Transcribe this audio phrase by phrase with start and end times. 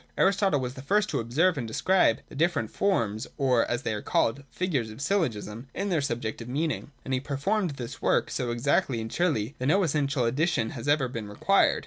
[0.17, 3.93] Aristotle was the first to observe and describe the dif ferent forms, or, as they
[3.93, 8.49] are called, figures of syllogism, in their subjective meaning: and he performed his work so
[8.49, 11.79] exactly and surely, that no essential addition has ever been required.